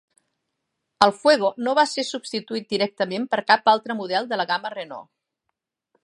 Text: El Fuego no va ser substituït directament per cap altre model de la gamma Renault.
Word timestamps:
El 1.07 1.11
Fuego 1.17 1.51
no 1.67 1.75
va 1.79 1.83
ser 1.91 2.05
substituït 2.07 2.67
directament 2.75 3.27
per 3.35 3.41
cap 3.51 3.69
altre 3.75 3.97
model 4.03 4.31
de 4.33 4.41
la 4.41 4.47
gamma 4.53 4.73
Renault. 4.77 5.09